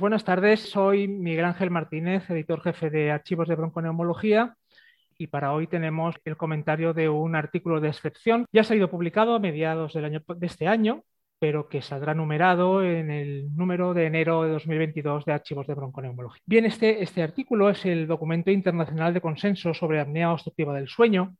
Buenas 0.00 0.24
tardes, 0.24 0.60
soy 0.60 1.08
Miguel 1.08 1.44
Ángel 1.44 1.68
Martínez, 1.68 2.30
editor 2.30 2.62
jefe 2.62 2.88
de 2.88 3.10
Archivos 3.10 3.48
de 3.48 3.54
Bronconeumología 3.54 4.56
y 5.18 5.26
para 5.26 5.52
hoy 5.52 5.66
tenemos 5.66 6.16
el 6.24 6.38
comentario 6.38 6.94
de 6.94 7.10
un 7.10 7.36
artículo 7.36 7.82
de 7.82 7.88
excepción. 7.88 8.46
Ya 8.50 8.62
ha 8.62 8.64
salido 8.64 8.90
publicado 8.90 9.34
a 9.34 9.38
mediados 9.38 9.92
del 9.92 10.06
año, 10.06 10.22
de 10.26 10.46
este 10.46 10.66
año, 10.66 11.04
pero 11.38 11.68
que 11.68 11.82
saldrá 11.82 12.14
numerado 12.14 12.82
en 12.82 13.10
el 13.10 13.54
número 13.54 13.92
de 13.92 14.06
enero 14.06 14.42
de 14.44 14.52
2022 14.52 15.26
de 15.26 15.34
Archivos 15.34 15.66
de 15.66 15.74
Bronconeumología. 15.74 16.40
Bien, 16.46 16.64
este, 16.64 17.02
este 17.02 17.22
artículo 17.22 17.68
es 17.68 17.84
el 17.84 18.06
documento 18.06 18.50
internacional 18.50 19.12
de 19.12 19.20
consenso 19.20 19.74
sobre 19.74 20.00
apnea 20.00 20.32
obstructiva 20.32 20.74
del 20.74 20.88
sueño, 20.88 21.36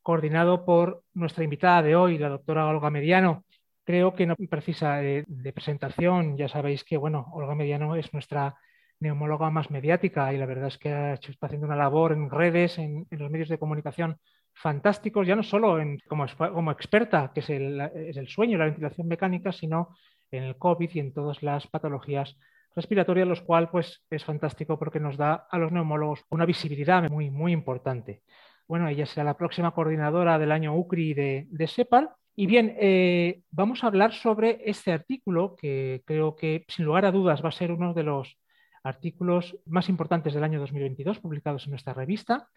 coordinado 0.00 0.64
por 0.64 1.02
nuestra 1.12 1.42
invitada 1.42 1.82
de 1.82 1.96
hoy, 1.96 2.18
la 2.18 2.28
doctora 2.28 2.68
Olga 2.68 2.88
Mediano, 2.88 3.45
creo 3.86 4.14
que 4.14 4.26
no 4.26 4.34
precisa 4.50 4.96
de, 4.96 5.24
presentación. 5.54 6.36
Ya 6.36 6.48
sabéis 6.48 6.84
que, 6.84 6.96
bueno, 6.96 7.28
Olga 7.32 7.54
Mediano 7.54 7.94
es 7.96 8.12
nuestra 8.12 8.56
neumóloga 8.98 9.48
más 9.50 9.70
mediática 9.70 10.32
y 10.32 10.38
la 10.38 10.46
verdad 10.46 10.68
es 10.68 10.78
que 10.78 10.90
ha 10.90 11.14
hecho, 11.14 11.30
está 11.30 11.46
haciendo 11.46 11.66
una 11.66 11.76
labor 11.76 12.12
en 12.12 12.28
redes, 12.30 12.78
en, 12.78 13.06
los 13.10 13.30
medios 13.30 13.48
de 13.48 13.58
comunicación 13.58 14.18
fantásticos, 14.54 15.26
ya 15.26 15.36
no 15.36 15.42
solo 15.42 15.78
en, 15.80 15.98
como, 16.08 16.26
como 16.36 16.72
experta, 16.72 17.30
que 17.32 17.40
es 17.40 17.50
el, 17.50 17.80
es 17.94 18.16
el 18.16 18.28
sueño, 18.28 18.58
la 18.58 18.64
ventilación 18.64 19.06
mecánica, 19.06 19.52
sino 19.52 19.96
en 20.30 20.42
el 20.42 20.56
COVID 20.56 20.90
y 20.92 20.98
en 20.98 21.12
todas 21.12 21.42
las 21.42 21.66
patologías 21.68 22.36
respiratorias, 22.74 23.28
lo 23.28 23.44
cual 23.44 23.70
pues, 23.70 24.02
es 24.10 24.24
fantástico 24.24 24.78
porque 24.78 24.98
nos 24.98 25.16
da 25.16 25.46
a 25.48 25.58
los 25.58 25.70
neumólogos 25.70 26.24
una 26.30 26.44
visibilidad 26.44 27.08
muy, 27.08 27.30
muy 27.30 27.52
importante. 27.52 28.22
Bueno, 28.66 28.88
ella 28.88 29.06
será 29.06 29.22
la 29.22 29.36
próxima 29.36 29.70
coordinadora 29.70 30.38
del 30.38 30.50
año 30.50 30.74
UCRI 30.74 31.14
de, 31.14 31.46
de 31.50 31.66
SEPAL 31.68 32.10
y 32.36 32.46
bien, 32.46 32.76
eh, 32.78 33.40
vamos 33.50 33.82
a 33.82 33.86
hablar 33.86 34.12
sobre 34.12 34.60
este 34.66 34.92
artículo 34.92 35.56
que 35.56 36.02
creo 36.04 36.36
que 36.36 36.66
sin 36.68 36.84
lugar 36.84 37.06
a 37.06 37.10
dudas 37.10 37.42
va 37.42 37.48
a 37.48 37.52
ser 37.52 37.72
uno 37.72 37.94
de 37.94 38.02
los 38.02 38.38
artículos 38.82 39.56
más 39.64 39.88
importantes 39.88 40.34
del 40.34 40.44
año 40.44 40.60
2022 40.60 41.18
publicados 41.18 41.64
en 41.64 41.70
nuestra 41.70 41.94
revista. 41.94 42.48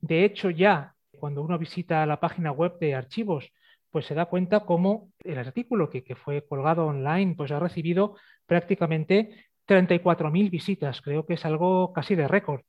De 0.00 0.24
hecho, 0.24 0.50
ya 0.50 0.94
cuando 1.18 1.42
uno 1.42 1.58
visita 1.58 2.06
la 2.06 2.20
página 2.20 2.52
web 2.52 2.78
de 2.78 2.94
archivos, 2.94 3.50
pues 3.90 4.06
se 4.06 4.14
da 4.14 4.26
cuenta 4.26 4.60
cómo 4.60 5.10
el 5.24 5.38
artículo 5.38 5.90
que, 5.90 6.04
que 6.04 6.14
fue 6.14 6.46
colgado 6.46 6.86
online 6.86 7.34
pues 7.36 7.50
ha 7.50 7.58
recibido 7.58 8.14
prácticamente 8.46 9.46
34.000 9.66 10.50
visitas. 10.50 11.02
Creo 11.02 11.26
que 11.26 11.34
es 11.34 11.44
algo 11.44 11.92
casi 11.92 12.14
de 12.14 12.28
récord. 12.28 12.60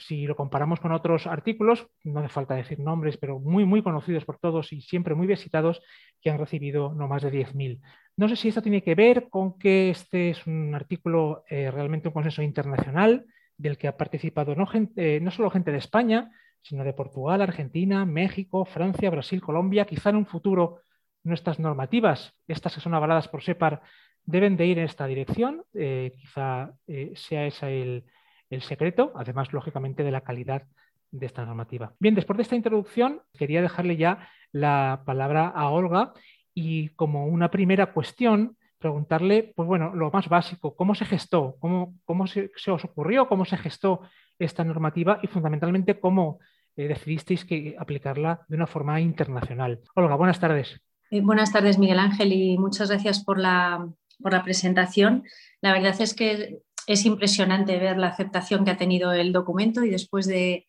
Si 0.00 0.26
lo 0.26 0.34
comparamos 0.34 0.80
con 0.80 0.92
otros 0.92 1.26
artículos, 1.26 1.86
no 2.04 2.20
hace 2.20 2.28
falta 2.28 2.54
decir 2.54 2.80
nombres, 2.80 3.16
pero 3.16 3.38
muy, 3.38 3.64
muy 3.64 3.82
conocidos 3.82 4.24
por 4.24 4.38
todos 4.38 4.72
y 4.72 4.80
siempre 4.80 5.14
muy 5.14 5.26
visitados, 5.26 5.82
que 6.20 6.30
han 6.30 6.38
recibido 6.38 6.92
no 6.94 7.06
más 7.06 7.22
de 7.22 7.30
10.000. 7.30 7.80
No 8.16 8.28
sé 8.28 8.36
si 8.36 8.48
esto 8.48 8.62
tiene 8.62 8.82
que 8.82 8.94
ver 8.94 9.28
con 9.28 9.58
que 9.58 9.90
este 9.90 10.30
es 10.30 10.46
un 10.46 10.74
artículo 10.74 11.44
eh, 11.48 11.70
realmente 11.70 12.08
un 12.08 12.14
consenso 12.14 12.42
internacional 12.42 13.26
del 13.56 13.78
que 13.78 13.88
ha 13.88 13.96
participado 13.96 14.54
no, 14.54 14.66
gente, 14.66 15.20
no 15.20 15.30
solo 15.30 15.50
gente 15.50 15.70
de 15.70 15.78
España, 15.78 16.30
sino 16.62 16.84
de 16.84 16.92
Portugal, 16.92 17.42
Argentina, 17.42 18.04
México, 18.04 18.64
Francia, 18.64 19.10
Brasil, 19.10 19.40
Colombia. 19.40 19.84
Quizá 19.84 20.10
en 20.10 20.16
un 20.16 20.26
futuro 20.26 20.80
nuestras 21.22 21.58
normativas, 21.58 22.34
estas 22.48 22.74
que 22.74 22.80
son 22.80 22.94
avaladas 22.94 23.28
por 23.28 23.42
SEPAR, 23.42 23.82
deben 24.24 24.56
de 24.56 24.66
ir 24.66 24.78
en 24.78 24.84
esta 24.84 25.06
dirección. 25.06 25.64
Eh, 25.74 26.12
quizá 26.16 26.72
eh, 26.86 27.12
sea 27.14 27.46
ese 27.46 27.82
el, 27.82 28.04
el 28.50 28.62
secreto, 28.62 29.12
además, 29.14 29.52
lógicamente, 29.52 30.02
de 30.02 30.10
la 30.10 30.22
calidad 30.22 30.64
de 31.10 31.26
esta 31.26 31.44
normativa. 31.44 31.94
Bien, 31.98 32.14
después 32.14 32.36
de 32.36 32.42
esta 32.42 32.56
introducción, 32.56 33.22
quería 33.38 33.62
dejarle 33.62 33.96
ya 33.96 34.28
la 34.52 35.02
palabra 35.06 35.48
a 35.48 35.70
Olga 35.70 36.12
y 36.54 36.88
como 36.90 37.26
una 37.26 37.50
primera 37.50 37.92
cuestión, 37.92 38.56
preguntarle, 38.78 39.52
pues 39.54 39.66
bueno, 39.66 39.94
lo 39.94 40.10
más 40.10 40.28
básico, 40.28 40.74
¿cómo 40.74 40.94
se 40.94 41.04
gestó? 41.04 41.56
¿Cómo, 41.60 41.94
cómo 42.04 42.26
se, 42.26 42.50
os 42.68 42.84
ocurrió? 42.84 43.28
¿Cómo 43.28 43.44
se 43.44 43.56
gestó 43.56 44.00
esta 44.38 44.64
normativa? 44.64 45.20
Y 45.22 45.26
fundamentalmente, 45.26 46.00
¿cómo 46.00 46.38
eh, 46.76 46.88
decidisteis 46.88 47.44
que 47.44 47.76
aplicarla 47.78 48.40
de 48.48 48.56
una 48.56 48.66
forma 48.66 49.00
internacional? 49.00 49.80
Olga, 49.94 50.14
buenas 50.16 50.40
tardes. 50.40 50.80
Eh, 51.10 51.20
buenas 51.20 51.52
tardes, 51.52 51.78
Miguel 51.78 51.98
Ángel, 51.98 52.32
y 52.32 52.56
muchas 52.56 52.88
gracias 52.88 53.22
por 53.22 53.38
la, 53.38 53.86
por 54.20 54.32
la 54.32 54.42
presentación. 54.42 55.24
La 55.60 55.72
verdad 55.72 56.00
es 56.00 56.14
que 56.14 56.60
es 56.92 57.06
impresionante 57.06 57.78
ver 57.78 57.98
la 57.98 58.08
aceptación 58.08 58.64
que 58.64 58.72
ha 58.72 58.76
tenido 58.76 59.12
el 59.12 59.32
documento 59.32 59.84
y 59.84 59.90
después 59.90 60.26
de, 60.26 60.66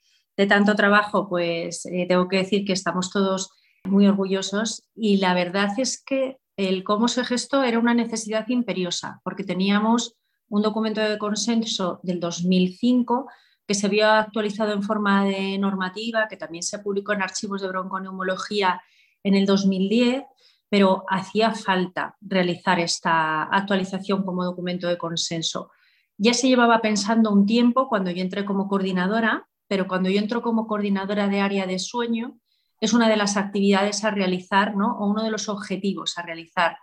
tanto 0.48 0.76
trabajo, 0.76 1.28
pues 1.28 1.86
eh, 1.88 2.06
tengo 2.08 2.28
que 2.28 2.38
decir 2.38 2.64
que 2.64 2.74
estamos 2.74 3.12
todos 3.12 3.52
muy 3.84 4.06
orgullosos 4.06 4.84
y 4.96 5.18
la 5.18 5.34
verdad 5.34 5.70
es 5.78 6.02
que 6.04 6.38
el 6.58 6.84
cómo 6.84 7.08
se 7.08 7.26
gestó 7.26 7.64
era 7.64 7.80
una 7.80 7.96
necesidad 7.96 8.48
imperiosa 8.50 9.20
porque 9.24 9.44
teníamos 9.44 10.16
un 10.48 10.62
documento 10.62 11.02
de 11.02 11.18
consenso 11.18 12.00
del 12.04 12.20
2005 12.20 13.28
que 13.68 13.74
se 13.74 13.88
había 13.88 14.20
actualizado 14.20 14.74
en 14.74 14.84
forma 14.84 15.26
de 15.26 15.58
normativa, 15.58 16.28
que 16.28 16.38
también 16.38 16.62
se 16.64 16.80
publicó 16.80 17.14
en 17.14 17.24
archivos 17.24 17.62
de 17.62 17.68
bronconeumología 17.68 18.80
en 19.24 19.34
el 19.34 19.48
2010, 19.48 20.24
pero 20.70 21.03
hacía 21.09 21.52
falta 21.53 22.16
realizar 22.22 22.80
esta 22.80 23.44
actualización 23.44 24.24
como 24.24 24.44
documento 24.44 24.88
de 24.88 24.98
consenso. 25.00 25.72
Ya 26.17 26.33
se 26.33 26.47
llevaba 26.47 26.81
pensando 26.81 27.31
un 27.31 27.45
tiempo 27.45 27.88
cuando 27.88 28.11
yo 28.11 28.22
entré 28.22 28.45
como 28.45 28.67
coordinadora, 28.67 29.47
pero 29.67 29.88
cuando 29.88 30.09
yo 30.09 30.19
entro 30.19 30.41
como 30.41 30.67
coordinadora 30.67 31.27
de 31.27 31.39
área 31.39 31.66
de 31.66 31.79
sueño, 31.79 32.38
es 32.79 32.94
una 32.94 33.07
de 33.07 33.16
las 33.16 33.38
actividades 33.38 34.03
a 34.03 34.11
realizar, 34.11 34.75
¿no? 34.75 34.97
O 34.97 35.07
uno 35.07 35.23
de 35.23 35.31
los 35.31 35.47
objetivos 35.49 36.17
a 36.17 36.23
realizar 36.23 36.77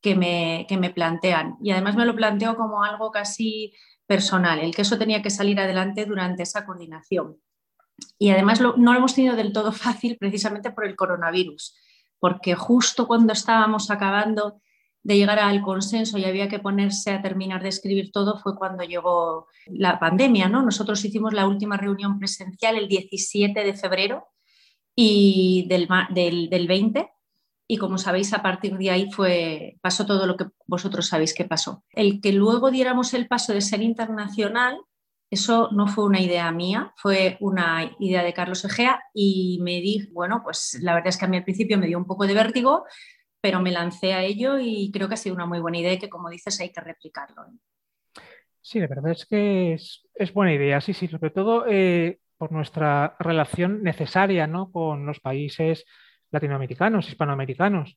que 0.00 0.14
me, 0.14 0.66
me 0.78 0.90
plantean. 0.90 1.56
Y 1.62 1.70
además 1.70 1.94
me 1.96 2.06
lo 2.06 2.16
planteo 2.16 2.56
como 2.56 2.82
algo 2.82 3.10
casi 3.10 3.72
personal, 4.06 4.60
el 4.60 4.74
que 4.74 4.82
eso 4.82 4.98
tenía 4.98 5.22
que 5.22 5.30
salir 5.30 5.60
adelante 5.60 6.04
durante 6.06 6.42
esa 6.42 6.64
coordinación. 6.64 7.36
Y 8.18 8.30
además 8.30 8.60
no 8.60 8.74
lo 8.76 8.94
hemos 8.94 9.14
tenido 9.14 9.36
del 9.36 9.52
todo 9.52 9.72
fácil 9.84 10.16
precisamente 10.16 10.70
por 10.70 10.86
el 10.86 10.96
coronavirus, 10.96 11.76
porque 12.18 12.54
justo 12.54 13.06
cuando 13.06 13.32
estábamos 13.32 13.90
acabando 13.90 14.60
de 15.06 15.16
llegar 15.16 15.38
al 15.38 15.62
consenso 15.62 16.18
y 16.18 16.24
había 16.24 16.48
que 16.48 16.58
ponerse 16.58 17.12
a 17.12 17.22
terminar 17.22 17.62
de 17.62 17.68
escribir 17.68 18.10
todo 18.10 18.40
fue 18.40 18.56
cuando 18.56 18.82
llegó 18.82 19.46
la 19.66 20.00
pandemia. 20.00 20.48
¿no? 20.48 20.62
Nosotros 20.62 21.04
hicimos 21.04 21.32
la 21.32 21.46
última 21.46 21.76
reunión 21.76 22.18
presencial 22.18 22.76
el 22.76 22.88
17 22.88 23.62
de 23.62 23.74
febrero 23.74 24.26
y 24.96 25.64
del, 25.68 25.88
del, 26.50 26.66
20 26.66 27.08
y 27.68 27.76
como 27.76 27.98
sabéis 27.98 28.32
a 28.32 28.42
partir 28.42 28.76
de 28.76 28.90
ahí 28.90 29.08
fue, 29.12 29.78
pasó 29.80 30.06
todo 30.06 30.26
lo 30.26 30.36
que 30.36 30.46
vosotros 30.66 31.06
sabéis 31.06 31.34
que 31.34 31.44
pasó. 31.44 31.84
El 31.92 32.20
que 32.20 32.32
luego 32.32 32.72
diéramos 32.72 33.14
el 33.14 33.28
paso 33.28 33.52
de 33.52 33.60
ser 33.60 33.82
internacional, 33.82 34.76
eso 35.30 35.68
no 35.70 35.86
fue 35.86 36.04
una 36.04 36.20
idea 36.20 36.50
mía, 36.50 36.92
fue 36.96 37.36
una 37.38 37.92
idea 38.00 38.24
de 38.24 38.34
Carlos 38.34 38.64
Egea 38.64 39.00
y 39.14 39.60
me 39.62 39.80
di, 39.80 40.08
bueno, 40.12 40.40
pues 40.42 40.80
la 40.82 40.94
verdad 40.94 41.10
es 41.10 41.16
que 41.16 41.26
a 41.26 41.28
mí 41.28 41.36
al 41.36 41.44
principio 41.44 41.78
me 41.78 41.86
dio 41.86 41.96
un 41.96 42.06
poco 42.06 42.26
de 42.26 42.34
vértigo, 42.34 42.84
pero 43.46 43.62
me 43.62 43.70
lancé 43.70 44.12
a 44.12 44.24
ello 44.24 44.58
y 44.58 44.90
creo 44.92 45.06
que 45.06 45.14
ha 45.14 45.16
sido 45.16 45.36
una 45.36 45.46
muy 45.46 45.60
buena 45.60 45.78
idea 45.78 45.92
y 45.92 46.00
que, 46.00 46.08
como 46.08 46.28
dices, 46.28 46.60
hay 46.60 46.70
que 46.70 46.80
replicarlo. 46.80 47.44
Sí, 48.60 48.80
la 48.80 48.88
verdad 48.88 49.12
es 49.12 49.24
que 49.24 49.74
es, 49.74 50.32
buena 50.34 50.52
idea, 50.52 50.80
sí, 50.80 50.92
sí, 50.94 51.06
sobre 51.06 51.30
todo 51.30 51.64
eh, 51.68 52.18
por 52.36 52.50
nuestra 52.50 53.14
relación 53.20 53.84
necesaria 53.84 54.48
¿no? 54.48 54.72
con 54.72 55.06
los 55.06 55.20
países 55.20 55.84
latinoamericanos, 56.32 57.08
hispanoamericanos, 57.08 57.96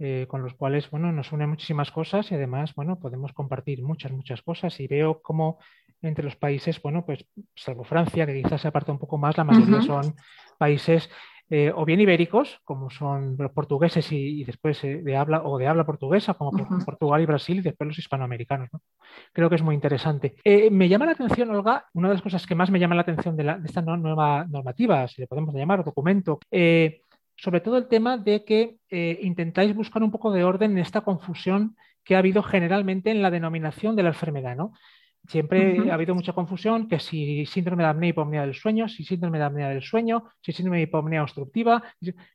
eh, 0.00 0.26
con 0.28 0.42
los 0.42 0.54
cuales 0.54 0.90
bueno, 0.90 1.12
nos 1.12 1.30
unen 1.30 1.50
muchísimas 1.50 1.92
cosas 1.92 2.28
y 2.32 2.34
además 2.34 2.74
bueno, 2.74 2.98
podemos 2.98 3.32
compartir 3.32 3.84
muchas, 3.84 4.10
muchas 4.10 4.42
cosas 4.42 4.80
y 4.80 4.88
veo 4.88 5.22
como 5.22 5.60
entre 6.02 6.24
los 6.24 6.34
países, 6.34 6.82
bueno, 6.82 7.06
pues 7.06 7.24
salvo 7.54 7.84
Francia, 7.84 8.26
que 8.26 8.42
quizás 8.42 8.60
se 8.60 8.66
aparta 8.66 8.90
un 8.90 8.98
poco 8.98 9.18
más, 9.18 9.36
la 9.36 9.44
mayoría 9.44 9.82
son 9.82 10.16
países 10.58 11.08
eh, 11.52 11.72
o 11.74 11.84
bien 11.84 12.00
ibéricos, 12.00 12.60
como 12.62 12.90
son 12.90 13.34
los 13.36 13.50
portugueses 13.50 14.12
y, 14.12 14.44
después 14.44 14.84
eh, 14.84 15.02
de 15.02 15.16
habla 15.16 15.42
o 15.42 15.58
de 15.58 15.66
habla 15.66 15.84
portuguesa, 15.84 16.34
como 16.34 16.52
Portugal 16.84 17.20
y 17.20 17.26
Brasil, 17.26 17.58
y 17.58 17.62
después 17.62 17.88
los 17.88 17.98
hispanoamericanos. 17.98 18.70
Creo 19.32 19.48
que 19.50 19.56
es 19.56 19.62
muy 19.62 19.74
interesante. 19.74 20.36
Eh, 20.44 20.70
me 20.70 20.88
llama 20.88 21.06
la 21.06 21.12
atención, 21.12 21.50
Olga, 21.50 21.86
una 21.94 22.08
de 22.08 22.14
las 22.14 22.22
cosas 22.22 22.46
que 22.46 22.54
más 22.54 22.70
me 22.70 22.78
llama 22.78 22.94
la 22.94 23.02
atención 23.02 23.36
de, 23.36 23.56
esta 23.64 23.82
nueva 23.82 24.46
normativa, 24.48 25.08
si 25.08 25.22
le 25.22 25.26
podemos 25.26 25.52
llamar 25.52 25.82
documento, 25.82 26.38
sobre 26.48 27.60
todo 27.60 27.78
el 27.78 27.88
tema 27.88 28.16
de 28.16 28.44
que 28.44 28.76
intentáis 29.22 29.74
buscar 29.74 30.04
un 30.04 30.12
poco 30.12 30.30
de 30.30 30.44
orden 30.44 30.72
en 30.72 30.78
esta 30.78 31.00
confusión 31.00 31.74
que 32.04 32.14
ha 32.14 32.18
habido 32.18 32.44
generalmente 32.44 33.10
en 33.10 33.22
la 33.22 33.30
denominación 33.30 33.96
de 33.96 34.04
la 34.04 34.10
enfermedad, 34.10 34.54
¿no? 34.56 34.72
Siempre 35.28 35.90
ha 35.90 35.94
habido 35.94 36.14
mucha 36.14 36.32
confusión 36.32 36.88
que 36.88 36.98
si 36.98 37.44
síndrome 37.46 37.84
de 37.84 37.90
apnea 37.90 38.08
y 38.08 38.10
hipopnea 38.10 38.42
del 38.42 38.54
sueño, 38.54 38.88
si 38.88 39.04
síndrome 39.04 39.38
de 39.38 39.44
apnea 39.44 39.68
del 39.68 39.82
sueño, 39.82 40.24
si 40.40 40.52
síndrome 40.52 40.78
de 40.78 40.84
hipopnea 40.84 41.22
obstructiva. 41.22 41.82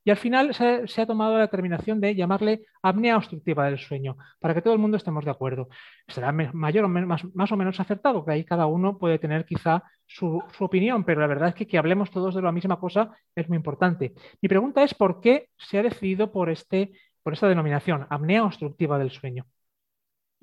Y 0.03 0.11
al 0.11 0.17
final 0.17 0.53
se, 0.53 1.01
ha 1.01 1.05
tomado 1.05 1.33
la 1.33 1.41
determinación 1.41 1.99
de 1.99 2.15
llamarle 2.15 2.61
apnea 2.83 3.17
obstructiva 3.17 3.65
del 3.65 3.79
sueño, 3.79 4.17
para 4.39 4.53
que 4.53 4.61
todo 4.61 4.73
el 4.73 4.79
mundo 4.79 4.97
estemos 4.97 5.25
de 5.25 5.31
acuerdo. 5.31 5.67
Será 6.07 6.31
mayor 6.31 6.85
o 6.85 6.89
más, 6.89 7.25
más, 7.33 7.51
o 7.51 7.57
menos 7.57 7.79
acertado, 7.79 8.23
que 8.23 8.31
ahí 8.31 8.45
cada 8.45 8.67
uno 8.67 8.97
puede 8.97 9.19
tener 9.19 9.45
quizá 9.45 9.83
su, 10.05 10.41
opinión, 10.59 11.03
pero 11.03 11.21
la 11.21 11.27
verdad 11.27 11.49
es 11.49 11.55
que 11.55 11.67
que 11.67 11.77
hablemos 11.77 12.11
todos 12.11 12.35
de 12.35 12.41
la 12.41 12.51
misma 12.51 12.79
cosa 12.79 13.11
es 13.35 13.49
muy 13.49 13.57
importante. 13.57 14.13
Mi 14.41 14.47
pregunta 14.47 14.83
es 14.83 14.93
por 14.93 15.19
qué 15.19 15.49
se 15.57 15.79
ha 15.79 15.83
decidido 15.83 16.31
por, 16.31 16.49
este, 16.49 16.91
por 17.23 17.33
esta 17.33 17.49
denominación, 17.49 18.05
apnea 18.09 18.43
obstructiva 18.43 18.99
del 18.99 19.11
sueño. 19.11 19.45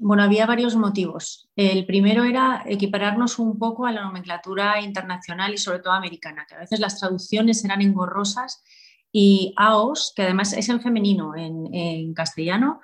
Bueno, 0.05 0.25
había 0.25 0.47
varios 0.47 0.75
motivos. 0.75 1.49
El 1.55 1.87
primero 1.87 2.25
era 2.25 2.65
equipararnos 2.67 3.39
un 3.39 3.57
poco 3.57 3.87
a 3.87 3.93
la 3.93 4.03
nomenclatura 4.03 4.81
internacional 4.81 5.55
y 5.55 5.59
sobre 5.59 5.79
todo 5.79 5.93
americana, 5.93 6.45
que 6.49 6.57
a 6.57 6.59
veces 6.59 6.81
las 6.81 6.99
traducciones 6.99 7.65
eran 7.65 7.83
engorrosas 7.83 8.65
y 9.13 9.55
AOS, 9.57 10.13
que 10.17 10.23
además 10.23 10.55
es 10.55 10.69
en 10.69 10.81
femenino 10.81 11.37
en, 11.37 12.15
castellano, 12.15 12.81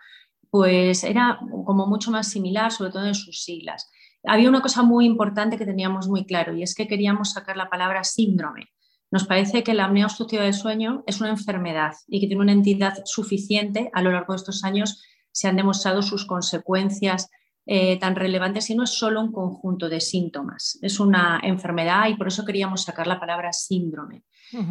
pues 0.48 1.02
era 1.02 1.40
como 1.66 1.88
mucho 1.88 2.12
más 2.12 2.28
similar, 2.28 2.70
sobre 2.70 2.92
todo 2.92 3.04
en 3.04 3.16
sus 3.16 3.42
siglas. 3.42 3.90
Había 4.22 4.48
una 4.48 4.62
cosa 4.62 4.84
muy 4.84 5.04
importante 5.04 5.58
que 5.58 5.66
teníamos 5.66 6.06
muy 6.06 6.24
claro 6.24 6.54
y 6.54 6.62
es 6.62 6.76
que 6.76 6.86
queríamos 6.86 7.32
sacar 7.32 7.56
la 7.56 7.68
palabra 7.68 8.04
síndrome. 8.04 8.68
Nos 9.10 9.26
parece 9.26 9.64
que 9.64 9.74
la 9.74 9.86
apnea 9.86 10.06
obstructiva 10.06 10.44
del 10.44 10.54
sueño 10.54 11.02
es 11.04 11.20
una 11.20 11.30
enfermedad 11.30 11.94
y 12.06 12.20
que 12.20 12.28
tiene 12.28 12.42
una 12.42 12.52
entidad 12.52 13.02
suficiente. 13.06 13.90
A 13.92 14.02
lo 14.02 14.12
largo 14.12 14.34
de 14.34 14.36
estos 14.36 14.62
años 14.62 15.02
se 15.38 15.46
han 15.46 15.54
demostrado 15.54 16.02
sus 16.02 16.26
consecuencias 16.26 17.30
eh, 17.64 17.96
tan 18.00 18.16
relevantes 18.16 18.70
y 18.70 18.74
no 18.74 18.82
es 18.82 18.90
solo 18.90 19.20
un 19.20 19.30
conjunto 19.30 19.88
de 19.88 20.00
síntomas, 20.00 20.80
es 20.82 20.98
una 20.98 21.38
enfermedad 21.44 22.08
y 22.08 22.16
por 22.16 22.26
eso 22.26 22.44
queríamos 22.44 22.82
sacar 22.82 23.06
la 23.06 23.20
palabra 23.20 23.52
síndrome. 23.52 24.24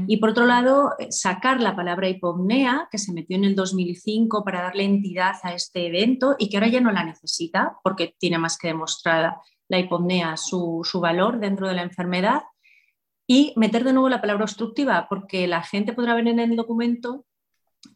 Y 0.07 0.17
por 0.17 0.31
otro 0.31 0.45
lado, 0.45 0.93
eh, 0.97 1.11
sacar 1.11 1.61
la 1.61 1.75
palabra 1.75 2.09
hipopnea, 2.09 2.89
que 2.91 2.97
se 2.97 3.13
metió 3.13 3.37
en 3.37 3.45
el 3.45 3.55
2005 3.55 4.43
para 4.43 4.63
darle 4.63 4.83
entidad 4.83 5.35
a 5.43 5.53
este 5.53 5.87
evento 5.87 6.35
y 6.37 6.49
que 6.49 6.57
ahora 6.57 6.67
ya 6.67 6.81
no 6.81 6.91
la 6.91 7.05
necesita 7.05 7.77
porque 7.83 8.15
tiene 8.17 8.39
más 8.39 8.57
que 8.57 8.69
demostrada 8.69 9.39
la 9.69 9.79
hipopnea 9.79 10.35
su, 10.35 10.81
su 10.83 10.99
valor 10.99 11.39
dentro 11.39 11.67
de 11.67 11.75
la 11.75 11.83
enfermedad. 11.83 12.41
Y 13.27 13.53
meter 13.55 13.83
de 13.83 13.93
nuevo 13.93 14.09
la 14.09 14.21
palabra 14.21 14.45
obstructiva, 14.45 15.05
porque 15.07 15.47
la 15.47 15.61
gente 15.61 15.93
podrá 15.93 16.15
ver 16.15 16.27
en 16.27 16.39
el 16.39 16.55
documento 16.55 17.26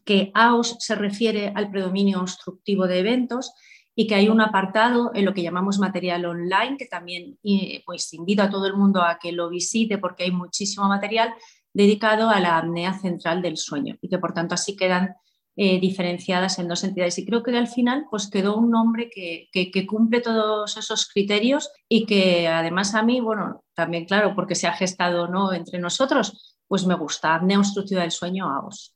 que 0.04 0.30
AOS 0.34 0.76
se 0.80 0.94
refiere 0.94 1.52
al 1.54 1.70
predominio 1.70 2.20
obstructivo 2.20 2.86
de 2.86 2.98
eventos 2.98 3.52
y 3.94 4.06
que 4.06 4.14
hay 4.14 4.28
un 4.28 4.40
apartado 4.40 5.10
en 5.14 5.24
lo 5.24 5.34
que 5.34 5.42
llamamos 5.42 5.78
material 5.78 6.24
online, 6.24 6.76
que 6.78 6.86
también 6.86 7.38
pues, 7.84 8.12
invito 8.14 8.42
a 8.42 8.50
todo 8.50 8.66
el 8.66 8.74
mundo 8.74 9.02
a 9.02 9.18
que 9.20 9.32
lo 9.32 9.50
visite 9.50 9.98
porque 9.98 10.24
hay 10.24 10.30
muchísimo 10.30 10.88
material 10.88 11.34
dedicado 11.74 12.30
a 12.30 12.40
la 12.40 12.58
apnea 12.58 12.94
central 12.98 13.42
del 13.42 13.56
sueño 13.56 13.96
y 14.00 14.08
que 14.08 14.18
por 14.18 14.32
tanto 14.32 14.54
así 14.54 14.76
quedan 14.76 15.14
eh, 15.54 15.78
diferenciadas 15.80 16.58
en 16.58 16.68
dos 16.68 16.82
entidades. 16.84 17.18
Y 17.18 17.26
creo 17.26 17.42
que 17.42 17.56
al 17.56 17.68
final 17.68 18.06
pues 18.10 18.30
quedó 18.30 18.56
un 18.56 18.70
nombre 18.70 19.10
que, 19.10 19.48
que, 19.52 19.86
cumple 19.86 20.22
todos 20.22 20.76
esos 20.78 21.08
criterios 21.08 21.70
y 21.88 22.06
que 22.06 22.48
además 22.48 22.94
a 22.94 23.02
mí, 23.02 23.20
bueno, 23.20 23.62
también 23.74 24.06
claro, 24.06 24.34
porque 24.34 24.54
se 24.54 24.66
ha 24.66 24.72
gestado 24.72 25.28
¿no? 25.28 25.52
entre 25.52 25.78
nosotros, 25.78 26.56
pues 26.66 26.86
me 26.86 26.94
gusta, 26.94 27.34
apnea 27.34 27.58
obstructiva 27.58 28.00
del 28.00 28.10
sueño, 28.10 28.48
AOS. 28.48 28.94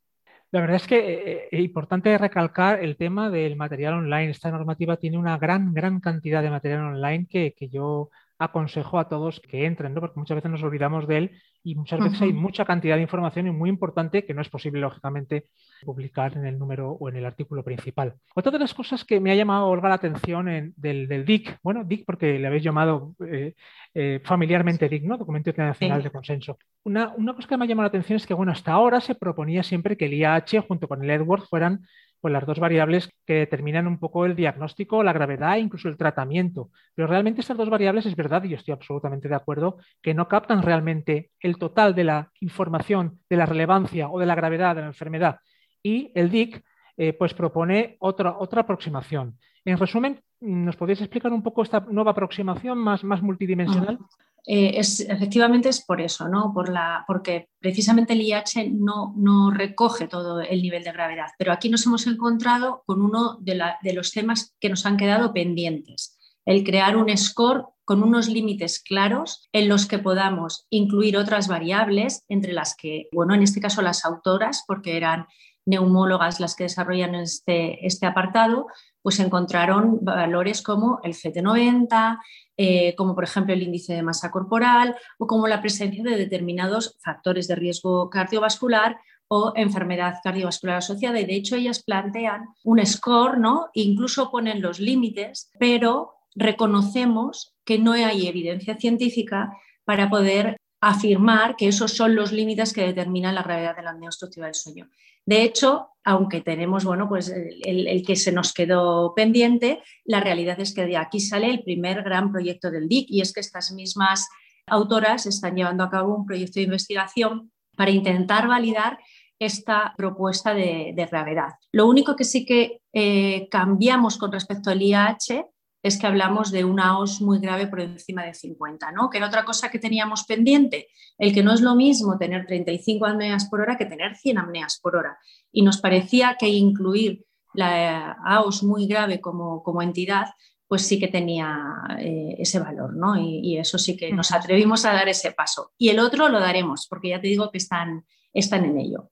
La 0.56 0.62
verdad 0.62 0.76
es 0.76 0.86
que 0.86 0.96
es 0.96 1.26
eh, 1.26 1.48
eh, 1.52 1.60
importante 1.60 2.16
recalcar 2.16 2.82
el 2.82 2.96
tema 2.96 3.28
del 3.28 3.56
material 3.56 3.92
online. 3.92 4.30
Esta 4.30 4.50
normativa 4.50 4.96
tiene 4.96 5.18
una 5.18 5.36
gran, 5.36 5.74
gran 5.74 6.00
cantidad 6.00 6.42
de 6.42 6.48
material 6.48 6.80
online 6.94 7.26
que, 7.28 7.52
que 7.52 7.68
yo 7.68 8.08
aconsejo 8.38 8.98
a 8.98 9.08
todos 9.08 9.40
que 9.40 9.64
entren, 9.64 9.94
¿no? 9.94 10.00
porque 10.00 10.18
muchas 10.18 10.34
veces 10.34 10.50
nos 10.50 10.62
olvidamos 10.62 11.06
de 11.06 11.18
él 11.18 11.30
y 11.62 11.74
muchas 11.74 11.98
veces 12.00 12.22
hay 12.22 12.32
mucha 12.32 12.64
cantidad 12.64 12.96
de 12.96 13.02
información 13.02 13.46
y 13.46 13.50
muy 13.50 13.68
importante 13.68 14.24
que 14.24 14.34
no 14.34 14.40
es 14.40 14.48
posible, 14.48 14.80
lógicamente, 14.80 15.46
publicar 15.84 16.36
en 16.36 16.46
el 16.46 16.58
número 16.58 16.92
o 16.92 17.08
en 17.08 17.16
el 17.16 17.26
artículo 17.26 17.64
principal. 17.64 18.14
Otra 18.34 18.52
de 18.52 18.58
las 18.58 18.72
cosas 18.72 19.04
que 19.04 19.18
me 19.18 19.32
ha 19.32 19.34
llamado, 19.34 19.66
Olga, 19.66 19.88
la 19.88 19.96
atención 19.96 20.48
en, 20.48 20.74
del, 20.76 21.08
del, 21.08 21.24
DIC, 21.24 21.58
bueno, 21.62 21.82
DIC 21.82 22.04
porque 22.06 22.38
le 22.38 22.46
habéis 22.46 22.62
llamado 22.62 23.14
eh, 23.26 23.54
eh, 23.94 24.20
familiarmente 24.22 24.88
DIC, 24.88 25.02
¿no? 25.04 25.16
Documento 25.16 25.50
Internacional 25.50 26.02
de 26.02 26.10
Consenso. 26.10 26.58
Una, 26.84 27.12
una 27.16 27.34
cosa 27.34 27.48
que 27.48 27.56
me 27.56 27.64
ha 27.64 27.68
llamado 27.68 27.84
la 27.84 27.88
atención 27.88 28.16
es 28.16 28.26
que, 28.26 28.34
bueno, 28.34 28.52
hasta 28.52 28.72
ahora 28.72 29.00
se 29.00 29.16
proponía 29.16 29.64
siempre 29.64 29.96
que 29.96 30.06
el 30.06 30.14
IAH 30.14 30.62
junto 30.68 30.86
con 30.86 31.02
el 31.02 31.10
Edward 31.10 31.42
fueran 31.42 31.86
pues 32.26 32.32
las 32.32 32.44
dos 32.44 32.58
variables 32.58 33.08
que 33.24 33.34
determinan 33.34 33.86
un 33.86 34.00
poco 34.00 34.26
el 34.26 34.34
diagnóstico, 34.34 35.04
la 35.04 35.12
gravedad 35.12 35.54
e 35.54 35.60
incluso 35.60 35.88
el 35.88 35.96
tratamiento. 35.96 36.70
Pero 36.92 37.06
realmente 37.06 37.40
estas 37.40 37.56
dos 37.56 37.70
variables 37.70 38.04
es 38.04 38.16
verdad, 38.16 38.42
y 38.42 38.48
yo 38.48 38.56
estoy 38.56 38.72
absolutamente 38.72 39.28
de 39.28 39.36
acuerdo, 39.36 39.76
que 40.02 40.12
no 40.12 40.26
captan 40.26 40.62
realmente 40.62 41.30
el 41.38 41.56
total 41.56 41.94
de 41.94 42.02
la 42.02 42.32
información, 42.40 43.20
de 43.30 43.36
la 43.36 43.46
relevancia 43.46 44.08
o 44.08 44.18
de 44.18 44.26
la 44.26 44.34
gravedad 44.34 44.74
de 44.74 44.80
la 44.80 44.88
enfermedad. 44.88 45.38
Y 45.84 46.10
el 46.16 46.28
DIC 46.28 46.64
eh, 46.96 47.12
pues 47.12 47.32
propone 47.32 47.94
otra, 48.00 48.36
otra 48.40 48.62
aproximación. 48.62 49.38
En 49.64 49.78
resumen, 49.78 50.20
¿nos 50.40 50.74
podéis 50.74 51.00
explicar 51.02 51.32
un 51.32 51.44
poco 51.44 51.62
esta 51.62 51.78
nueva 51.78 52.10
aproximación 52.10 52.76
más, 52.76 53.04
más 53.04 53.22
multidimensional? 53.22 54.00
Eh, 54.48 54.78
es, 54.78 55.00
efectivamente 55.00 55.68
es 55.68 55.84
por 55.84 56.00
eso, 56.00 56.28
¿no? 56.28 56.52
por 56.54 56.68
la, 56.68 57.04
porque 57.08 57.48
precisamente 57.58 58.12
el 58.12 58.20
IH 58.20 58.70
no, 58.70 59.12
no, 59.16 59.50
recoge 59.50 60.06
todo 60.06 60.40
el 60.40 60.62
nivel 60.62 60.84
de 60.84 60.92
gravedad, 60.92 61.32
pero 61.36 61.52
aquí 61.52 61.68
nos 61.68 61.84
hemos 61.84 62.06
encontrado 62.06 62.84
con 62.86 63.02
uno 63.02 63.38
de, 63.40 63.60
de 63.82 63.92
los 63.92 64.12
temas 64.12 64.54
que 64.60 64.68
nos 64.68 64.86
han 64.86 64.96
quedado 64.96 65.32
pendientes, 65.32 66.16
el 66.44 66.62
crear 66.62 66.96
un 66.96 67.14
score 67.16 67.66
con 67.84 68.04
unos 68.04 68.28
límites 68.28 68.80
claros 68.80 69.48
en 69.52 69.68
los 69.68 69.86
que 69.86 69.98
podamos 69.98 70.66
incluir 70.70 71.16
otras 71.16 71.48
variables, 71.48 72.24
entre 72.28 72.52
las 72.52 72.76
que, 72.76 73.08
bueno, 73.12 73.34
en 73.34 73.42
este 73.42 73.60
caso 73.60 73.82
las 73.82 74.04
autoras, 74.04 74.62
porque 74.66 74.96
eran 74.96 75.26
neumólogas 75.66 76.38
las 76.38 76.54
que 76.54 76.64
desarrollan 76.64 77.16
este, 77.16 77.84
este 77.84 78.06
apartado, 78.06 78.68
pues 79.06 79.20
encontraron 79.20 80.00
valores 80.02 80.62
como 80.62 80.98
el 81.04 81.12
CT90, 81.12 82.18
eh, 82.56 82.92
como 82.96 83.14
por 83.14 83.22
ejemplo 83.22 83.54
el 83.54 83.62
índice 83.62 83.94
de 83.94 84.02
masa 84.02 84.32
corporal 84.32 84.96
o 85.16 85.28
como 85.28 85.46
la 85.46 85.60
presencia 85.60 86.02
de 86.02 86.16
determinados 86.16 86.98
factores 86.98 87.46
de 87.46 87.54
riesgo 87.54 88.10
cardiovascular 88.10 88.98
o 89.28 89.52
enfermedad 89.54 90.14
cardiovascular 90.24 90.78
asociada. 90.78 91.20
Y 91.20 91.24
de 91.24 91.36
hecho 91.36 91.54
ellas 91.54 91.84
plantean 91.84 92.46
un 92.64 92.84
score, 92.84 93.38
¿no? 93.38 93.68
incluso 93.74 94.28
ponen 94.28 94.60
los 94.60 94.80
límites, 94.80 95.52
pero 95.56 96.14
reconocemos 96.34 97.54
que 97.64 97.78
no 97.78 97.92
hay 97.92 98.26
evidencia 98.26 98.76
científica 98.76 99.56
para 99.84 100.10
poder 100.10 100.56
afirmar 100.80 101.54
que 101.54 101.68
esos 101.68 101.92
son 101.92 102.16
los 102.16 102.32
límites 102.32 102.72
que 102.72 102.84
determinan 102.84 103.36
la 103.36 103.44
gravedad 103.44 103.76
de 103.76 103.84
la 103.84 103.90
apnea 103.90 104.08
obstructiva 104.08 104.46
del 104.46 104.56
sueño. 104.56 104.88
De 105.24 105.42
hecho, 105.42 105.90
aunque 106.06 106.40
tenemos 106.40 106.84
bueno, 106.84 107.08
pues 107.08 107.28
el, 107.34 108.04
que 108.06 108.14
se 108.14 108.30
nos 108.30 108.54
quedó 108.54 109.12
pendiente, 109.14 109.82
la 110.04 110.20
realidad 110.20 110.58
es 110.60 110.72
que 110.72 110.86
de 110.86 110.96
aquí 110.96 111.18
sale 111.18 111.50
el 111.50 111.64
primer 111.64 112.04
gran 112.04 112.30
proyecto 112.30 112.70
del 112.70 112.88
DIC 112.88 113.10
y 113.10 113.20
es 113.22 113.32
que 113.32 113.40
estas 113.40 113.72
mismas 113.72 114.28
autoras 114.68 115.26
están 115.26 115.56
llevando 115.56 115.82
a 115.82 115.90
cabo 115.90 116.14
un 116.14 116.24
proyecto 116.24 116.60
de 116.60 116.66
investigación 116.66 117.50
para 117.76 117.90
intentar 117.90 118.46
validar 118.46 119.00
esta 119.40 119.94
propuesta 119.96 120.54
de, 120.54 120.94
gravedad. 121.10 121.54
Lo 121.72 121.88
único 121.88 122.14
que 122.14 122.24
sí 122.24 122.46
que 122.46 122.80
eh, 122.92 123.48
cambiamos 123.50 124.16
con 124.16 124.30
respecto 124.30 124.70
al 124.70 124.80
IAH 124.80 125.44
es 125.86 125.98
que 125.98 126.06
hablamos 126.06 126.50
de 126.50 126.64
una 126.64 126.98
OS 126.98 127.20
muy 127.20 127.38
grave 127.38 127.68
por 127.68 127.80
encima 127.80 128.24
de 128.24 128.34
50, 128.34 128.90
¿no? 128.92 129.08
Que 129.08 129.18
era 129.18 129.28
otra 129.28 129.44
cosa 129.44 129.70
que 129.70 129.78
teníamos 129.78 130.24
pendiente, 130.24 130.88
el 131.16 131.32
que 131.32 131.42
no 131.42 131.52
es 131.52 131.60
lo 131.60 131.74
mismo 131.76 132.18
tener 132.18 132.44
35 132.46 133.06
apneas 133.06 133.48
por 133.48 133.60
hora 133.60 133.76
que 133.76 133.86
tener 133.86 134.16
100 134.16 134.38
apneas 134.38 134.80
por 134.82 134.96
hora. 134.96 135.18
Y 135.52 135.62
nos 135.62 135.78
parecía 135.78 136.36
que 136.38 136.48
incluir 136.48 137.24
la 137.54 138.16
AOS 138.24 138.64
muy 138.64 138.86
grave 138.86 139.20
como, 139.20 139.62
como 139.62 139.80
entidad, 139.80 140.26
pues 140.66 140.82
sí 140.82 140.98
que 140.98 141.08
tenía 141.08 141.56
eh, 142.00 142.34
ese 142.38 142.58
valor, 142.58 142.96
¿no? 142.96 143.16
Y, 143.16 143.56
eso 143.56 143.78
sí 143.78 143.96
que 143.96 144.12
nos 144.12 144.32
atrevimos 144.32 144.84
a 144.84 144.92
dar 144.92 145.08
ese 145.08 145.32
paso. 145.32 145.72
Y 145.78 145.90
el 145.90 146.00
otro 146.00 146.28
lo 146.28 146.40
daremos, 146.40 146.88
porque 146.88 147.10
ya 147.10 147.20
te 147.20 147.28
digo 147.28 147.50
que 147.50 147.58
están, 147.58 148.04
están 148.32 148.64
en 148.64 148.78
ello. 148.78 149.10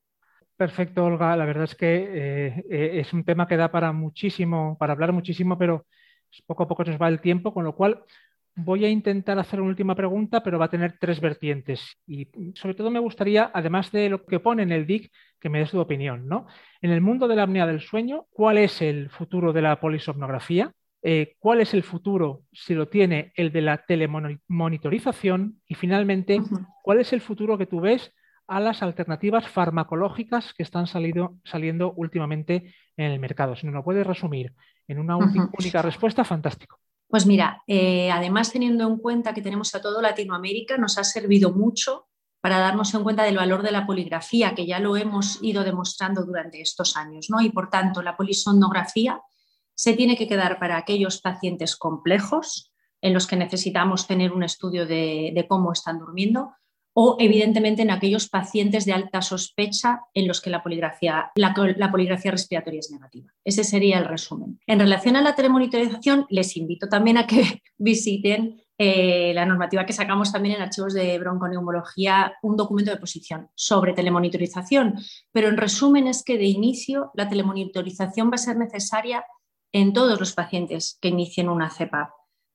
Perfecto, 0.56 1.04
Olga. 1.04 1.37
La 1.37 1.46
verdad 1.46 1.64
es 1.64 1.75
que 1.75 1.94
eh, 1.94 2.64
eh, 2.68 3.00
es 3.00 3.12
un 3.12 3.25
tema 3.25 3.46
que 3.46 3.56
da 3.56 3.70
para 3.70 3.92
muchísimo, 3.92 4.76
para 4.78 4.92
hablar 4.92 5.12
muchísimo, 5.12 5.56
pero 5.56 5.87
poco 6.42 6.64
a 6.64 6.68
poco 6.68 6.84
nos 6.84 7.00
va 7.00 7.08
el 7.08 7.20
tiempo, 7.20 7.52
con 7.52 7.64
lo 7.64 7.74
cual 7.74 8.04
voy 8.56 8.84
a 8.84 8.88
intentar 8.88 9.38
hacer 9.38 9.60
una 9.60 9.70
última 9.70 9.94
pregunta, 9.94 10.42
pero 10.42 10.58
va 10.58 10.66
a 10.66 10.70
tener 10.70 10.96
tres 11.00 11.20
vertientes. 11.20 11.96
Y 12.06 12.28
sobre 12.54 12.74
todo 12.74 12.90
me 12.90 13.00
gustaría, 13.00 13.50
además 13.52 13.90
de 13.90 14.08
lo 14.08 14.24
que 14.24 14.40
pone 14.40 14.62
en 14.62 14.72
el 14.72 14.86
DIC, 14.86 15.10
que 15.40 15.48
me 15.48 15.58
des 15.58 15.70
tu 15.70 15.80
opinión. 15.80 16.28
¿no? 16.28 16.46
En 16.80 16.90
el 16.90 17.00
mundo 17.00 17.28
de 17.28 17.36
la 17.36 17.42
apnea 17.44 17.66
del 17.66 17.80
sueño, 17.80 18.26
¿cuál 18.30 18.58
es 18.58 18.80
el 18.80 19.10
futuro 19.10 19.52
de 19.52 19.62
la 19.62 19.80
polisomnografía? 19.80 20.72
Eh, 21.02 21.34
¿Cuál 21.38 21.60
es 21.60 21.74
el 21.74 21.82
futuro, 21.82 22.42
si 22.52 22.74
lo 22.74 22.88
tiene, 22.88 23.32
el 23.36 23.52
de 23.52 23.60
la 23.60 23.84
telemonitorización? 23.84 25.60
Y 25.66 25.74
finalmente, 25.74 26.40
¿cuál 26.82 27.00
es 27.00 27.12
el 27.12 27.20
futuro 27.20 27.58
que 27.58 27.66
tú 27.66 27.80
ves 27.80 28.12
a 28.46 28.60
las 28.60 28.82
alternativas 28.82 29.48
farmacológicas 29.48 30.52
que 30.54 30.62
están 30.62 30.86
salido, 30.86 31.36
saliendo 31.44 31.92
últimamente 31.96 32.74
en 32.96 33.10
el 33.10 33.18
mercado. 33.18 33.56
Si 33.56 33.66
no 33.66 33.72
lo 33.72 33.84
puedes 33.84 34.06
resumir 34.06 34.54
en 34.88 34.98
una 34.98 35.16
única 35.16 35.82
respuesta, 35.82 36.24
fantástico. 36.24 36.78
Pues 37.08 37.26
mira, 37.26 37.62
eh, 37.66 38.10
además 38.10 38.52
teniendo 38.52 38.86
en 38.86 38.98
cuenta 38.98 39.34
que 39.34 39.42
tenemos 39.42 39.74
a 39.74 39.80
todo 39.80 40.02
Latinoamérica, 40.02 40.76
nos 40.76 40.98
ha 40.98 41.04
servido 41.04 41.52
mucho 41.52 42.08
para 42.40 42.58
darnos 42.58 42.92
en 42.92 43.02
cuenta 43.02 43.22
del 43.22 43.36
valor 43.36 43.62
de 43.62 43.72
la 43.72 43.86
poligrafía, 43.86 44.54
que 44.54 44.66
ya 44.66 44.78
lo 44.78 44.96
hemos 44.96 45.42
ido 45.42 45.64
demostrando 45.64 46.24
durante 46.24 46.60
estos 46.60 46.96
años, 46.96 47.28
¿no? 47.30 47.40
Y 47.40 47.50
por 47.50 47.70
tanto, 47.70 48.02
la 48.02 48.16
polisonografía 48.16 49.20
se 49.74 49.94
tiene 49.94 50.16
que 50.16 50.28
quedar 50.28 50.58
para 50.58 50.76
aquellos 50.76 51.20
pacientes 51.20 51.76
complejos 51.76 52.72
en 53.00 53.14
los 53.14 53.26
que 53.26 53.36
necesitamos 53.36 54.06
tener 54.06 54.32
un 54.32 54.42
estudio 54.42 54.86
de 54.86 55.46
cómo 55.48 55.72
están 55.72 55.98
durmiendo, 55.98 56.52
o 56.94 57.16
evidentemente 57.18 57.82
en 57.82 57.90
aquellos 57.90 58.28
pacientes 58.28 58.84
de 58.84 58.92
alta 58.92 59.20
sospecha 59.20 60.02
en 60.14 60.28
los 60.28 60.40
que 60.40 60.50
la 60.50 60.62
poligrafía, 60.62 61.32
la, 61.34 61.52
respiratoria 61.52 62.80
es 62.80 62.90
negativa. 62.90 63.32
Ese 63.44 63.64
sería 63.64 63.98
el 63.98 64.04
resumen. 64.04 64.60
En 64.66 64.78
relación 64.78 65.16
a 65.16 65.22
la 65.22 65.34
telemonitorización, 65.34 66.26
les 66.30 66.56
invito 66.56 66.88
también 66.88 67.18
a 67.18 67.26
que 67.26 67.62
visiten 67.78 68.62
eh, 68.78 69.32
la 69.34 69.44
normativa 69.44 69.84
que 69.84 69.92
sacamos 69.92 70.32
también 70.32 70.56
en 70.56 70.62
archivos 70.62 70.94
de 70.94 71.18
bronconeumología, 71.18 72.34
un 72.42 72.56
documento 72.56 72.92
de 72.92 72.96
posición 72.96 73.48
sobre 73.56 73.92
telemonitorización. 73.92 74.94
Pero 75.32 75.48
en 75.48 75.56
resumen 75.56 76.06
es 76.06 76.22
que 76.22 76.38
de 76.38 76.46
inicio 76.46 77.10
la 77.14 77.28
telemonitorización 77.28 78.30
va 78.30 78.36
a 78.36 78.38
ser 78.38 78.56
necesaria 78.56 79.24
en 79.72 79.92
todos 79.92 80.20
los 80.20 80.32
pacientes 80.32 80.96
que 81.00 81.08
inicien 81.08 81.48
una 81.48 81.70
CEPAP 81.70 82.10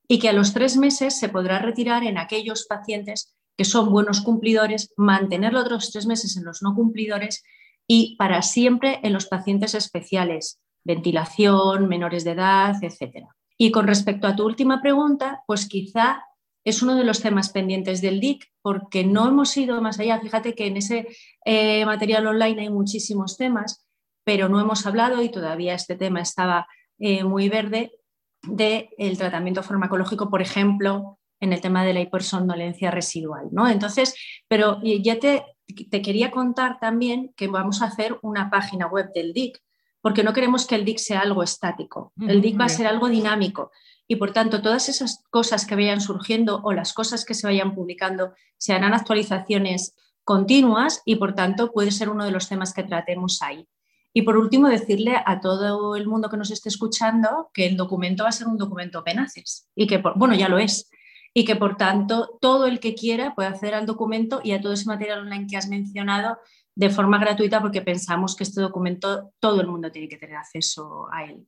y 0.08 0.18
que 0.18 0.30
a 0.30 0.32
los 0.32 0.54
tres 0.54 0.76
meses 0.76 1.18
se 1.18 1.28
podrá 1.28 1.58
retirar 1.58 2.02
en 2.04 2.18
aquellos 2.18 2.66
pacientes 2.66 3.36
que 3.60 3.66
son 3.66 3.90
buenos 3.90 4.22
cumplidores, 4.22 4.90
mantenerlo 4.96 5.60
otros 5.60 5.90
tres 5.92 6.06
meses 6.06 6.34
en 6.38 6.46
los 6.46 6.62
no 6.62 6.74
cumplidores 6.74 7.44
y 7.86 8.16
para 8.16 8.40
siempre 8.40 9.00
en 9.02 9.12
los 9.12 9.26
pacientes 9.26 9.74
especiales, 9.74 10.62
ventilación, 10.82 11.86
menores 11.86 12.24
de 12.24 12.30
edad, 12.30 12.76
etc. 12.82 13.26
Y 13.58 13.70
con 13.70 13.86
respecto 13.86 14.26
a 14.26 14.34
tu 14.34 14.46
última 14.46 14.80
pregunta, 14.80 15.42
pues 15.46 15.68
quizá 15.68 16.24
es 16.64 16.82
uno 16.82 16.94
de 16.94 17.04
los 17.04 17.20
temas 17.20 17.50
pendientes 17.50 18.00
del 18.00 18.18
DIC 18.18 18.46
porque 18.62 19.04
no 19.04 19.28
hemos 19.28 19.54
ido 19.58 19.78
más 19.82 20.00
allá. 20.00 20.18
Fíjate 20.20 20.54
que 20.54 20.66
en 20.66 20.78
ese 20.78 21.08
eh, 21.44 21.84
material 21.84 22.28
online 22.28 22.62
hay 22.62 22.70
muchísimos 22.70 23.36
temas, 23.36 23.86
pero 24.24 24.48
no 24.48 24.58
hemos 24.58 24.86
hablado 24.86 25.20
y 25.22 25.28
todavía 25.28 25.74
este 25.74 25.96
tema 25.96 26.22
estaba 26.22 26.66
eh, 26.98 27.24
muy 27.24 27.50
verde 27.50 27.92
del 28.42 29.18
tratamiento 29.18 29.62
farmacológico, 29.62 30.30
por 30.30 30.40
ejemplo, 30.40 31.18
en 31.40 31.52
el 31.52 31.60
tema 31.60 31.84
de 31.84 31.94
la 31.94 32.00
hipersomnolencia 32.00 32.90
residual. 32.90 33.48
¿no? 33.50 33.68
Entonces, 33.68 34.14
pero 34.48 34.80
ya 34.82 35.18
te, 35.18 35.44
te, 35.90 36.02
quería 36.02 36.30
contar 36.30 36.78
también 36.78 37.32
que 37.36 37.48
vamos 37.48 37.82
a 37.82 37.86
hacer 37.86 38.18
una 38.22 38.50
página 38.50 38.86
web 38.86 39.10
del 39.14 39.32
DIC, 39.32 39.58
porque 40.00 40.22
no 40.22 40.32
queremos 40.32 40.66
que 40.66 40.74
el 40.76 40.84
DIC 40.84 40.98
sea 40.98 41.20
algo 41.20 41.42
estático. 41.42 42.12
El 42.26 42.40
DIC 42.40 42.60
va 42.60 42.66
a 42.66 42.70
ser 42.70 42.86
algo 42.86 43.08
dinámico 43.08 43.70
y 44.06 44.16
por 44.16 44.32
tanto 44.32 44.60
todas 44.60 44.88
esas 44.88 45.22
cosas 45.30 45.66
que 45.66 45.76
vayan 45.76 46.00
surgiendo 46.00 46.60
o 46.64 46.72
las 46.72 46.92
cosas 46.92 47.24
que 47.24 47.34
se 47.34 47.46
vayan 47.46 47.74
publicando 47.74 48.34
se 48.58 48.72
harán 48.72 48.92
actualizaciones 48.92 49.94
continuas 50.24 51.02
y 51.04 51.16
por 51.16 51.34
tanto 51.34 51.70
puede 51.70 51.92
ser 51.92 52.08
uno 52.08 52.24
de 52.24 52.32
los 52.32 52.48
temas 52.48 52.74
que 52.74 52.82
tratemos 52.82 53.40
ahí. 53.40 53.68
Y 54.12 54.22
por 54.22 54.36
último, 54.36 54.68
decirle 54.68 55.16
a 55.24 55.40
todo 55.40 55.94
el 55.94 56.08
mundo 56.08 56.28
que 56.28 56.36
nos 56.36 56.50
esté 56.50 56.68
escuchando 56.68 57.50
que 57.54 57.66
el 57.66 57.76
documento 57.76 58.24
va 58.24 58.30
a 58.30 58.32
ser 58.32 58.48
un 58.48 58.56
documento 58.56 59.04
penaces 59.04 59.68
y 59.76 59.86
que, 59.86 60.02
bueno, 60.16 60.34
ya 60.34 60.48
lo 60.48 60.58
es, 60.58 60.90
y 61.32 61.44
que 61.44 61.56
por 61.56 61.76
tanto 61.76 62.38
todo 62.40 62.66
el 62.66 62.80
que 62.80 62.94
quiera 62.94 63.34
puede 63.34 63.48
acceder 63.48 63.74
al 63.74 63.86
documento 63.86 64.40
y 64.42 64.52
a 64.52 64.60
todo 64.60 64.72
ese 64.72 64.86
material 64.86 65.20
online 65.20 65.46
que 65.48 65.56
has 65.56 65.68
mencionado 65.68 66.38
de 66.74 66.90
forma 66.90 67.18
gratuita 67.18 67.60
porque 67.60 67.82
pensamos 67.82 68.36
que 68.36 68.44
este 68.44 68.60
documento 68.60 69.32
todo 69.38 69.60
el 69.60 69.68
mundo 69.68 69.90
tiene 69.90 70.08
que 70.08 70.16
tener 70.16 70.36
acceso 70.36 71.08
a 71.12 71.24
él. 71.24 71.46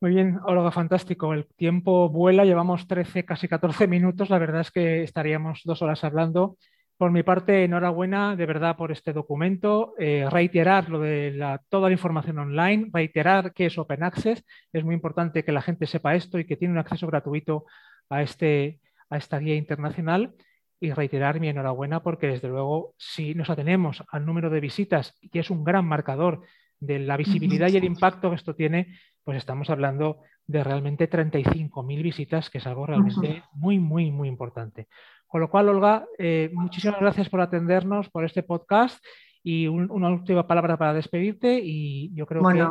Muy 0.00 0.12
bien, 0.12 0.38
Olga, 0.44 0.70
fantástico. 0.70 1.34
El 1.34 1.46
tiempo 1.56 2.08
vuela, 2.08 2.44
llevamos 2.44 2.86
13, 2.86 3.24
casi 3.24 3.48
14 3.48 3.88
minutos. 3.88 4.30
La 4.30 4.38
verdad 4.38 4.60
es 4.60 4.70
que 4.70 5.02
estaríamos 5.02 5.62
dos 5.64 5.82
horas 5.82 6.04
hablando. 6.04 6.56
Por 6.96 7.10
mi 7.10 7.24
parte, 7.24 7.64
enhorabuena 7.64 8.36
de 8.36 8.46
verdad 8.46 8.76
por 8.76 8.92
este 8.92 9.12
documento. 9.12 9.94
Eh, 9.98 10.28
reiterar 10.30 10.88
lo 10.88 11.00
de 11.00 11.32
la, 11.32 11.60
toda 11.68 11.88
la 11.88 11.94
información 11.94 12.38
online, 12.38 12.90
reiterar 12.92 13.52
que 13.52 13.66
es 13.66 13.76
Open 13.76 14.04
Access. 14.04 14.44
Es 14.72 14.84
muy 14.84 14.94
importante 14.94 15.44
que 15.44 15.50
la 15.50 15.62
gente 15.62 15.86
sepa 15.86 16.14
esto 16.14 16.38
y 16.38 16.46
que 16.46 16.56
tiene 16.56 16.74
un 16.74 16.78
acceso 16.78 17.08
gratuito 17.08 17.64
a 18.08 18.22
este, 18.22 18.78
a 19.10 19.16
esta 19.16 19.38
guía 19.38 19.56
internacional 19.56 20.34
y 20.80 20.92
reiterar 20.92 21.40
mi 21.40 21.48
enhorabuena 21.48 22.02
porque 22.02 22.28
desde 22.28 22.48
luego 22.48 22.94
si 22.98 23.34
nos 23.34 23.50
atenemos 23.50 24.04
al 24.10 24.24
número 24.24 24.50
de 24.50 24.60
visitas, 24.60 25.18
que 25.32 25.40
es 25.40 25.50
un 25.50 25.64
gran 25.64 25.84
marcador 25.84 26.42
de 26.80 27.00
la 27.00 27.16
visibilidad 27.16 27.68
y 27.68 27.76
el 27.76 27.84
impacto 27.84 28.30
que 28.30 28.36
esto 28.36 28.54
tiene, 28.54 28.94
pues 29.24 29.38
estamos 29.38 29.68
hablando 29.70 30.22
de 30.46 30.64
realmente 30.64 31.10
35.000 31.10 32.02
visitas, 32.02 32.48
que 32.48 32.58
es 32.58 32.66
algo 32.66 32.86
realmente 32.86 33.42
muy, 33.52 33.78
muy, 33.78 34.10
muy 34.10 34.28
importante. 34.28 34.88
Con 35.26 35.40
lo 35.42 35.50
cual, 35.50 35.68
Olga, 35.68 36.06
eh, 36.18 36.50
muchísimas 36.54 37.00
gracias 37.00 37.28
por 37.28 37.40
atendernos, 37.40 38.08
por 38.08 38.24
este 38.24 38.42
podcast 38.42 39.04
y 39.42 39.66
una 39.66 40.08
última 40.08 40.46
palabra 40.46 40.76
para 40.76 40.94
despedirte 40.94 41.60
y 41.62 42.12
yo 42.14 42.26
creo 42.26 42.42
que 42.42 42.64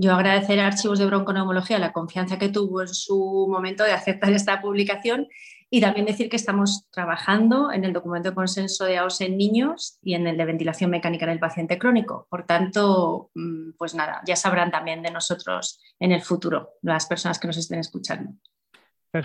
yo 0.00 0.14
agradecer 0.14 0.60
a 0.60 0.68
Archivos 0.68 1.00
de 1.00 1.06
Bronconeumología 1.06 1.80
la 1.80 1.92
confianza 1.92 2.38
que 2.38 2.48
tuvo 2.48 2.82
en 2.82 2.88
su 2.88 3.48
momento 3.50 3.82
de 3.82 3.92
aceptar 3.92 4.32
esta 4.32 4.60
publicación 4.60 5.26
y 5.70 5.80
también 5.80 6.06
decir 6.06 6.30
que 6.30 6.36
estamos 6.36 6.86
trabajando 6.92 7.72
en 7.72 7.84
el 7.84 7.92
documento 7.92 8.30
de 8.30 8.34
consenso 8.36 8.84
de 8.84 8.96
AOS 8.96 9.20
en 9.22 9.36
niños 9.36 9.98
y 10.00 10.14
en 10.14 10.28
el 10.28 10.36
de 10.36 10.44
ventilación 10.44 10.90
mecánica 10.90 11.24
en 11.26 11.32
el 11.32 11.40
paciente 11.40 11.78
crónico. 11.78 12.28
Por 12.30 12.46
tanto, 12.46 13.30
mm, 13.34 13.72
pues 13.76 13.96
nada, 13.96 14.22
ya 14.24 14.36
sabrán 14.36 14.70
también 14.70 15.02
de 15.02 15.10
nosotros 15.10 15.82
en 15.98 16.12
el 16.12 16.22
futuro 16.22 16.70
las 16.80 17.06
personas 17.06 17.40
que 17.40 17.48
nos 17.48 17.56
estén 17.56 17.80
escuchando. 17.80 18.30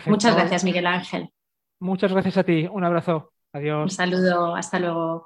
Muchas 0.08 0.36
gracias, 0.36 0.64
Miguel 0.64 0.88
Ángel. 0.88 1.30
Muchas 1.80 2.12
gracias 2.12 2.38
a 2.38 2.44
ti. 2.44 2.68
Un 2.72 2.84
abrazo. 2.84 3.32
Adiós. 3.54 3.84
Un 3.84 3.90
saludo. 3.92 4.56
Hasta 4.56 4.80
luego. 4.80 5.22